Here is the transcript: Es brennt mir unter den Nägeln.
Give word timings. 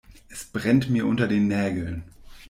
Es 0.29 0.45
brennt 0.45 0.89
mir 0.89 1.05
unter 1.05 1.27
den 1.27 1.47
Nägeln. 1.47 2.05